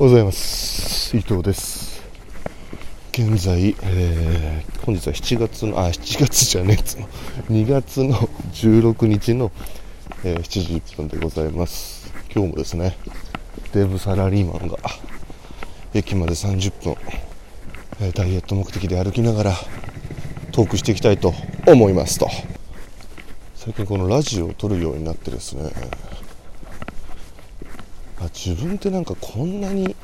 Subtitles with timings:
[0.00, 1.14] おはようございます。
[1.14, 2.02] 伊藤です。
[3.12, 6.82] 現在、えー、本日は7月のあ7月じゃねえ。
[6.82, 7.06] つの
[7.50, 9.52] 2月の16日の、
[10.24, 12.14] えー、7時1分でございます。
[12.34, 12.96] 今日もですね
[13.74, 14.78] デブサラリーマンが
[15.92, 16.96] 駅まで30分、
[18.00, 19.52] えー、ダイエット目的で歩きながら
[20.52, 21.34] トークしていきたいと
[21.66, 22.26] 思いますと。
[23.54, 25.70] 最近このラジオを撮るようになってですね
[28.20, 29.96] あ自分ってなんかこんなに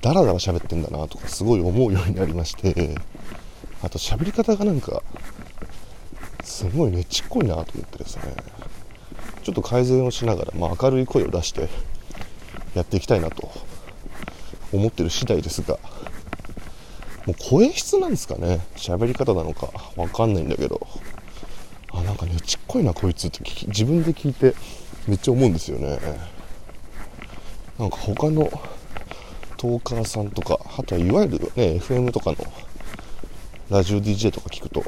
[0.00, 2.94] ダラダラ喋ってんだなとかすごい思うようになりまして
[3.82, 5.02] あと喋り方がなんか
[6.42, 8.22] すごいねちっこいなと思ってですね。
[9.42, 11.68] ちょっと改善をしながら、まあ、明るい声を出して
[12.74, 13.50] やっていきたいなと
[14.70, 15.78] 思ってる次第ですが
[17.26, 18.60] もう声質なんですかね。
[18.76, 20.86] 喋り方なのかわかんないんだけど。
[21.92, 24.54] あなんかねちっこいなこいつって自分で聞いて
[25.08, 25.98] めっちゃ思うんですよね。
[27.80, 28.50] なんか他の
[29.56, 32.36] トーカーさんとかあとはいわゆるね FM とかの
[33.70, 34.84] ラジオ DJ とか聞くと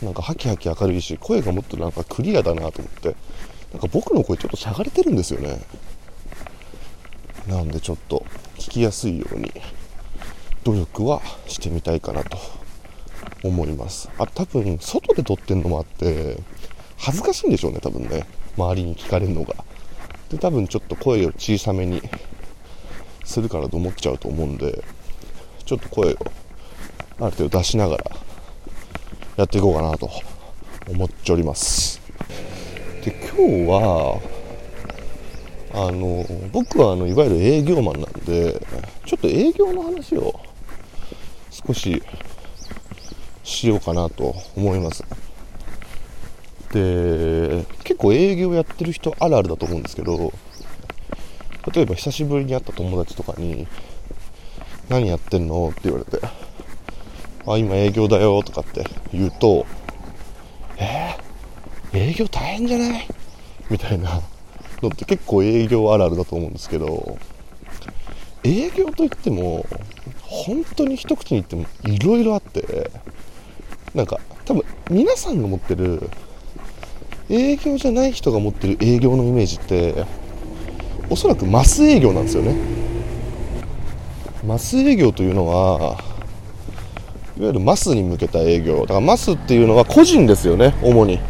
[0.00, 3.16] なんかハキハキ明るいし声がもっとなんかクリアだなと思って
[3.72, 5.58] なんか僕の声ちょっとしゃがれてるんですよね。
[7.48, 8.24] なんでちょっと
[8.58, 9.52] 聞きやすいように
[10.62, 12.38] 努力はしてみたいかなと
[13.42, 14.08] 思います。
[14.18, 16.38] あ多分外で撮ってんのもあって
[16.96, 18.24] 恥ずかしいんでしょうね多分ね。
[18.56, 19.56] 周りに聞かれるのが。
[20.28, 22.02] で多分ちょっと声を小さめに
[23.26, 24.82] するからと思っちゃうと思うんで
[25.66, 26.16] ちょっと声を
[27.18, 28.10] ある程度出しながら
[29.36, 30.08] やっていこうかなと
[30.88, 32.00] 思っております。
[33.04, 34.20] で今日は
[35.74, 38.64] あの僕はあのいわゆる営業マンなんで
[39.04, 40.40] ちょっと営業の話を
[41.50, 42.02] 少し
[43.44, 45.04] しようかなと思います。
[46.72, 50.32] で結構営業やってる人あるあるだと思うんですけど
[51.74, 53.66] 例えば久しぶりに会った友達とかに
[54.88, 56.24] 「何やってんの?」って言われて
[57.46, 59.66] 「あ今営業だよ」とかって言うと
[60.78, 63.06] 「えー、営業大変じゃない?」
[63.70, 64.20] みたいな
[64.82, 67.18] のって結構営業あるあるだと思うんですけど
[68.44, 69.66] 営業といっても
[70.22, 72.90] 本当に一口に言ってもいろいろあって
[73.94, 76.08] なんか多分皆さんが持ってる
[77.28, 80.04] 営業じゃない人が持ってる営業のイメージって
[81.08, 82.56] おそらくマス営業なんですよね。
[84.46, 85.96] マス営業というのは
[87.36, 88.80] いわゆるマスに向けた営業。
[88.80, 91.20] だからマスっていうのは個人ですよね主に。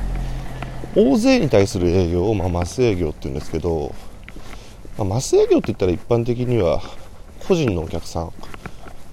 [0.95, 3.95] 大勢に対する営業を、まあ、マス営業っていうんですけど、
[4.97, 6.81] まあ、マス営業って言ったら一般的には
[7.47, 8.31] 個人のお客さんっ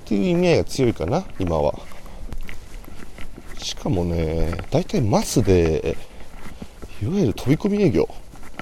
[0.05, 1.73] ていう意味合いが強いかな今は。
[3.57, 5.97] しかもね大体マスで
[7.01, 8.07] いわゆる飛び込み営業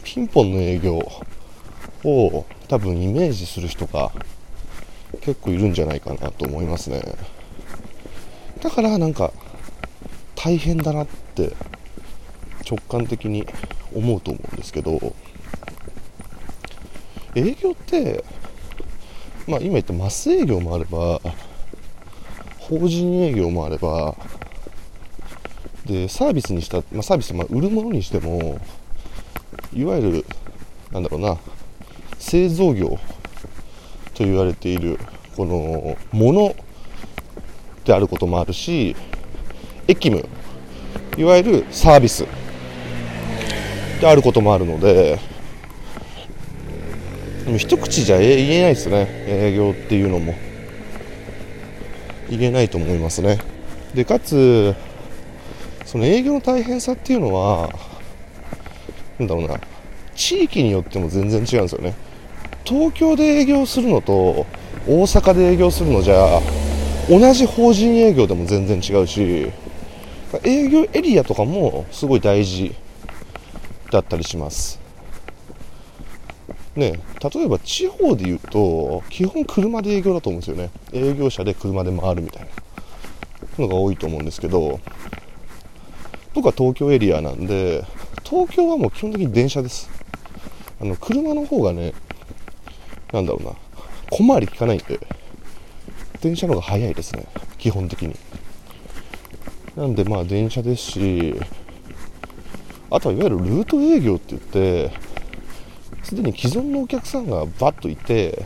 [0.03, 0.99] ピンポンの営業
[2.03, 4.11] を多分イメージする人が
[5.21, 7.01] 結構いるんじゃないかなと思いますね。
[8.61, 9.33] だからなんか
[10.35, 11.53] 大変だなって
[12.69, 13.45] 直感的に
[13.93, 15.13] 思うと思うんですけど
[17.35, 18.23] 営業って
[19.47, 21.19] まあ今言ったマス営業もあれば
[22.59, 24.15] 法人営業もあれば
[25.85, 28.59] でサービスにした、まあ、サービス、まあ、売るものにしても
[29.73, 30.25] いわゆる
[30.91, 31.37] なんだろうな
[32.21, 32.99] 製造業
[34.13, 34.97] と言われている
[35.35, 36.55] このもの
[37.83, 38.95] であることもあるし
[39.87, 40.25] 役務
[41.17, 42.25] いわゆるサービス
[43.99, 45.19] であることもあるので
[47.57, 49.07] 一口じゃ言えないですね。
[49.27, 50.35] 営業っていうのも。
[52.29, 53.39] 言えないと思いますね。
[53.93, 54.73] でかつ
[55.85, 57.69] その営業の大変さっていうのは
[59.19, 59.59] なんだろうな。
[60.15, 61.93] 地域によっても全然違うんですよね。
[62.71, 64.45] 東京で営業するのと
[64.87, 66.39] 大阪で営業するのじゃ
[67.09, 69.51] 同じ法人営業でも全然違うし
[70.41, 72.73] 営業エリアとかもすごい大事
[73.91, 74.79] だったりします。
[76.77, 77.01] ね
[77.33, 80.69] 例えば地方で言うと基本車で営業だと思うんですよね。
[80.93, 82.49] 営業車で車で回るみたいな
[83.65, 84.79] のが多いと思うんですけど
[86.33, 87.83] 僕は東京エリアなんで
[88.23, 89.89] 東京はもう基本的に電車です。
[90.79, 91.93] あの車の方がね
[93.11, 93.51] なんだろうな。
[94.09, 94.99] 小回り効かないんで
[96.21, 97.25] 電車の方が早いですね。
[97.57, 98.15] 基本的に。
[99.75, 101.35] なんでまあ電車ですし
[102.89, 104.91] あとはいわゆるルート営業って言って
[106.03, 108.45] すでに既存のお客さんがバッといて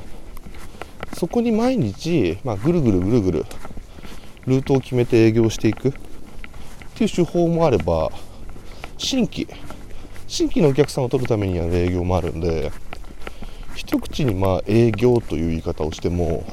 [1.14, 3.46] そこに毎日、まあ、ぐるぐるぐるぐる
[4.46, 5.90] ルートを決めて営業していく。
[6.96, 8.10] っていう手法もあれば
[8.98, 9.48] 新規
[10.28, 12.72] 新規のお客さんを取るためにやる営業もあるんで
[13.76, 16.46] 一口にまあ営業という言い方をしても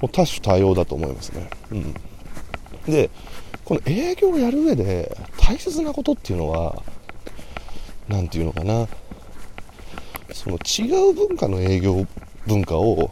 [0.00, 1.94] もう多種多様だと思いますね、うん、
[2.86, 3.10] で
[3.64, 6.82] この営業をやる上で大切なことっていうのは
[8.08, 8.86] 何て言うのかな。
[10.36, 12.06] その違う文化の営業
[12.46, 13.10] 文化を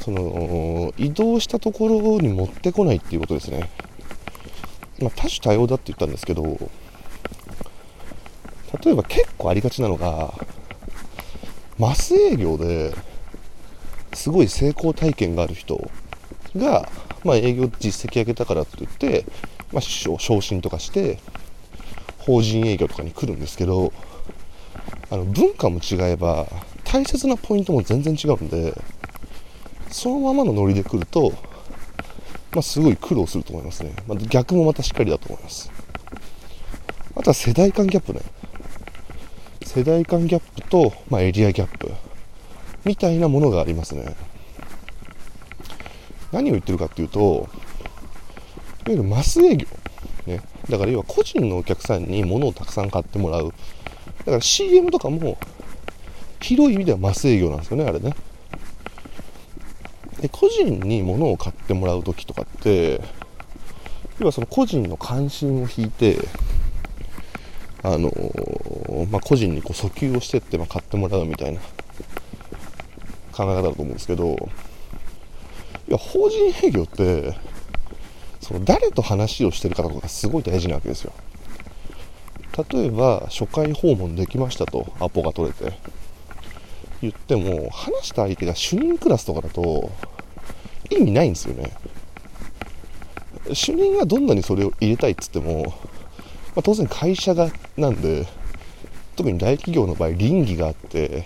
[0.00, 3.70] その移動したところに持ってこないっていうことですね、
[5.00, 6.42] まあ、多種多様だって言ったんですけど
[8.84, 10.34] 例えば結構ありがちなのが
[11.78, 12.92] マス営業で
[14.12, 15.90] すごい成功体験がある人
[16.56, 16.88] が、
[17.24, 19.24] まあ、営業実績上げたからといって、
[19.72, 21.18] まあ、昇進とかして
[22.18, 23.92] 法人営業とかに来るんですけど
[25.10, 26.46] あの文化も違えば
[26.84, 28.74] 大切なポイントも全然違うんで
[29.90, 31.32] そのままのノリで来ると、
[32.52, 35.70] まあ、すごい苦労すると思いますね、まあ、逆もまたしっかりだと思います。
[37.14, 38.20] あとは世代間ギャップね。
[39.62, 41.90] 世代間ギャップと、まあ、エリアギャップ
[42.84, 44.16] みたいなものがありますね。
[46.32, 47.48] 何を言ってるかっていうといわ
[48.88, 49.66] ゆるマス営業、
[50.26, 53.52] ね、だから要は個人のお客さんに物をたくさん買ってもらう。
[54.18, 55.38] だから CM とかも
[56.40, 58.14] 広い意味ではマス営業なんですよねあれね。
[60.20, 63.00] で個人に物を買ってもらう時とかって
[64.18, 66.18] 要はその個人の関心を引いて
[67.82, 71.60] あのー、まあ、個人にこう訴求をしてって、まあ、買ってもらうみたいな
[73.32, 74.36] 考え方だと思うんですけど
[75.88, 77.34] いや法人営業って
[78.40, 81.12] その誰と話をしてるかとかすごい大事なわけですよ。
[82.70, 85.78] 例えば初回訪問できましたとアポが取れて
[87.00, 89.90] 言っても話した相手が主任クラスとかだと
[90.90, 91.72] 意味ないんですよね。
[93.52, 95.72] 主任がどんなにそれを入れたいっつっても
[96.58, 98.26] まあ、当然会社がなんで
[99.14, 101.24] 特に大企業の場合倫理があって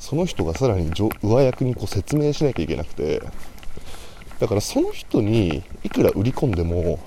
[0.00, 1.08] その人がさらに上
[1.40, 3.22] 役にこう説明しなきゃいけなくて
[4.40, 6.98] だからその人にいくら売り込んでも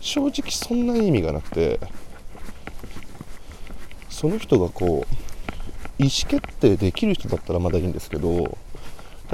[0.00, 1.78] 正直そんなに意味がなくて
[4.10, 8.58] その人がこう意思決定できる人だったらまだいいんですけど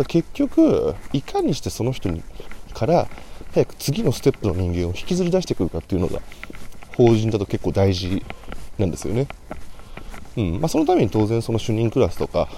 [0.09, 2.23] 結局いかにしてその人に
[2.75, 3.09] から
[3.55, 6.21] 早く次のステップの人間を引きずり出してくるかっていうのが
[6.97, 8.23] 法人だと結構大事
[8.79, 9.27] なんですよね。
[10.37, 10.61] うん。
[10.61, 12.49] まあ、そのために当然その主任クラスとか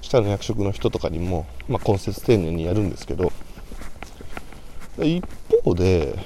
[0.00, 3.32] 下の役職の人とかにも、まあ、根節丁寧にやるんですけど。
[4.98, 5.24] 一
[5.64, 6.18] 方で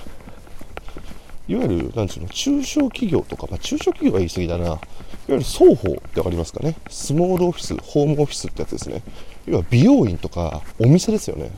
[1.48, 4.66] いわゆるなんていうの中小企業とか、まあ、中小企業は言い過ぎだな。
[4.66, 4.80] いわ
[5.28, 6.76] ゆる双方って分かりますかね。
[6.88, 9.02] スモールオフィスホームオフィスってやつですね。
[9.46, 11.50] 要は美容院とかお店ですよね。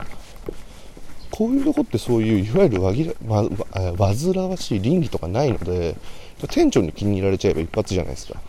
[1.39, 3.47] こういうとこってそういういわゆるわぎら、ま、
[3.97, 5.95] 煩わしい倫理とかないので
[6.49, 8.41] 店長に気に入られちゃえば一発じゃないですか。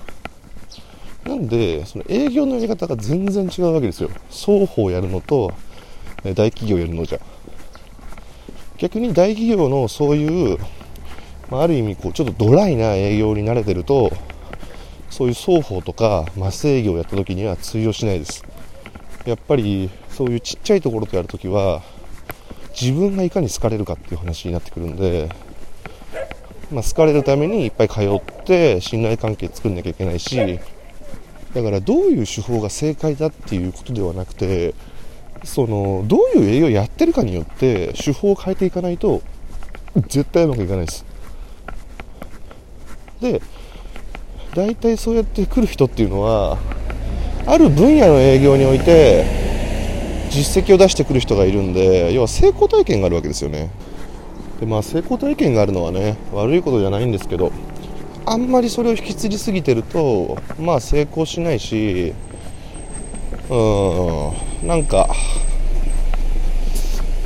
[1.24, 4.10] なんでその営業のやり方が全然違うわけですよ。
[4.28, 5.52] 双方やるのと
[6.24, 7.20] 大企業やるのじゃ。
[8.78, 10.58] 逆に大企業のそういう、
[11.48, 14.10] まあ、ある意味こうちょっとドライな営業に慣れてると
[15.10, 18.44] そういう双方とかマス営業をやった時には通用しないです。
[19.26, 21.82] やっぱりそういうちっちゃいところとやるときは
[22.80, 25.28] 自分がいかに好かれるかっていう話になってくるんで、
[26.72, 30.58] まあ、好かれるためにいっぱい通って信頼関係作んなきゃいけないし
[31.54, 34.74] だからどういう手法が正解だっていうことではなくて
[35.44, 39.22] そのどういう営業をやってるかによって手法を変えていかないと
[40.08, 41.04] 絶対うまくいかないです。
[43.20, 43.42] で
[44.54, 46.58] 大体そうやって来る人っていうのは
[47.46, 49.39] ある分野の営業において
[50.30, 53.70] 実績を出してくる人がいるんで要は成功体験があるわけですよね。
[54.60, 57.52] でまあ成功体験があるのはね悪いことじゃないんですけど
[58.26, 62.14] あんまりそれを引き継ぎすぎてるとまあ成功しないし
[63.48, 63.54] う
[64.64, 65.08] んなんか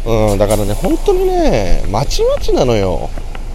[0.07, 3.11] うんだからね本当にねまちまちなのよ。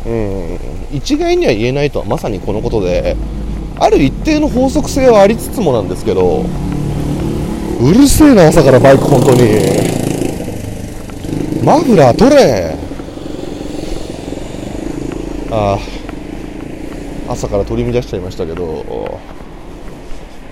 [0.06, 0.60] うん
[0.92, 3.18] 一概には言えないとはまさにこのことで。
[3.82, 6.44] ある一定の法則性はありつつもなんですけど
[7.82, 9.40] うるせえな朝からバイク本当に。
[11.64, 12.76] マフラー取れ。
[15.52, 15.80] ああ。
[17.32, 19.20] 朝から取り乱しちゃいましたけど。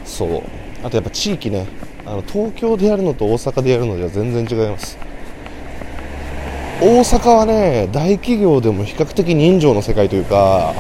[0.06, 0.42] そう。
[0.84, 1.68] あとやっぱ地域ね。
[2.06, 4.98] あの東京でやるのと大阪でやるのでは全然違います。
[6.80, 10.74] 大阪はね大企業でも比較的人情の世界というか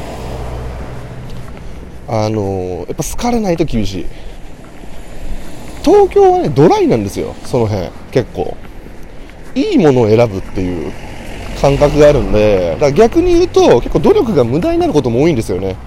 [2.07, 4.05] あのやっぱ好かれないと厳しい。
[5.87, 8.57] 東京はね、ドライなんですよ、その辺、結構。
[9.55, 10.91] いいものを選ぶっていう
[11.61, 15.77] 感覚があるんで、だから逆に言うと、結構努力が無駄になることも多いんですよね。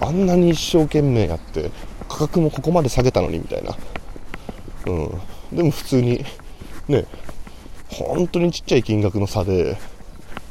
[0.00, 1.70] あんなに一生懸命やって、
[2.06, 3.76] 価格もここまで下げたのにみたいな、
[4.86, 4.90] う
[5.54, 6.24] ん、でも普通に
[6.88, 7.04] ね
[7.90, 9.78] 本当にちっちゃい金額の差で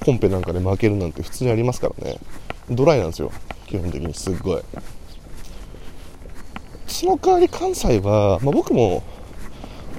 [0.05, 2.17] コンペなんかで負けるなんて普通にありますからね。
[2.69, 3.31] ドライなんですよ。
[3.65, 4.13] 基本的に。
[4.13, 4.61] すっごい。
[6.97, 9.03] その代わり関西は、まあ、僕も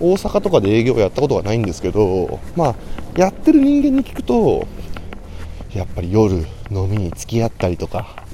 [0.00, 2.74] 大阪とかで営業やったことがないんですけど、まあ、
[3.16, 4.66] やってる人間に聞くと
[5.72, 6.38] やっぱり夜
[6.72, 8.24] 飲みに付き合ったりとか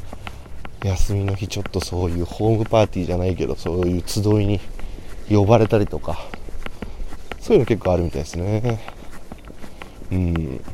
[0.83, 4.61] 休みの日ちょっとそういうホームパーティーじゃないけどそういう集いに
[5.29, 6.17] 呼ばれたりとか
[7.41, 8.81] そういうの結構あるみたいですね。
[10.11, 10.65] うん。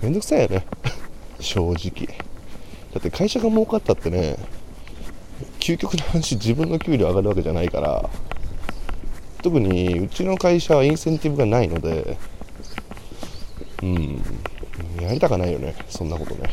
[0.00, 0.64] めんどくさいよね。
[1.40, 2.06] 正直。
[2.94, 4.36] だって会社が儲かったってね
[5.60, 8.10] 究極の話自分の給料上がるわけじゃないから
[9.42, 12.18] 特にうちの会社はインセンティブがないので
[13.82, 14.22] うん
[15.00, 16.50] やりたかないよねそんなことね。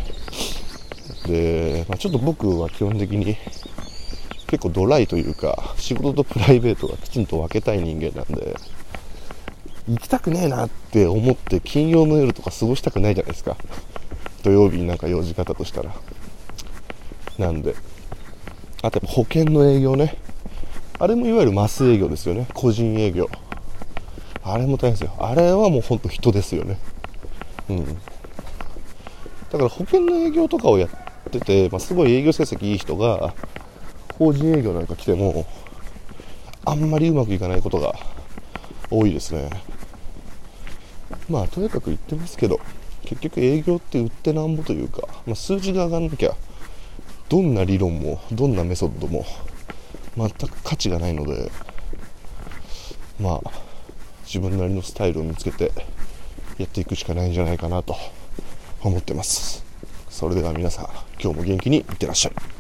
[1.25, 3.35] で、まあ、ちょっと僕は基本的に
[4.47, 8.55] 結構ドライというか仕事とプライベートがきちんと分けたい人間なんで
[9.89, 13.57] 行きたくねえなって思って金曜の夜とか過ごしたくないじゃないですか。
[14.43, 15.93] 土曜日になんか用事方としたら。
[17.37, 17.75] なんで
[18.84, 20.17] あと保険の営業ね。
[21.00, 22.48] あれもいわゆるマス営業ですよね。
[22.53, 23.29] 個人営業。
[24.43, 25.13] あれも大変ですよ。
[25.19, 26.77] あれはもうほんと人ですよね。
[27.69, 27.86] うん。
[27.86, 27.91] だ
[29.51, 30.89] から保険の営業とかをやっ
[31.31, 33.34] てて、まあ、すごい営業成績いい人が
[34.17, 35.46] 法人営業なんか来ても
[36.65, 37.96] あんまりうまくいかないことが
[38.89, 39.50] 多いですね。
[41.29, 42.60] まあとにかく言ってますけど
[43.03, 46.36] 結局営業って売ってなんぼというか、まあ、数字が上がんなきゃ
[47.29, 49.25] どんな理論もどんなメソッドも
[50.15, 51.51] 全く価値がないので
[53.19, 53.51] まあ
[54.25, 55.72] 自分なりのスタイルを見つけて
[56.57, 57.96] やっていくしかないんじゃないかなと
[58.81, 59.63] 思ってます。
[60.10, 60.86] それでは皆さん
[61.22, 62.56] 今日も元気にいってらっしゃい。